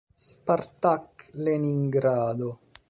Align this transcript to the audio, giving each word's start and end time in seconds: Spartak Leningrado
Spartak 0.27 1.29
Leningrado 1.45 2.57